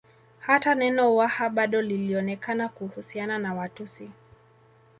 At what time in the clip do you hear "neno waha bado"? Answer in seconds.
0.75-1.81